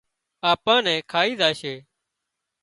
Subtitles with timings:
[0.51, 1.75] آپان نين کائي زاشي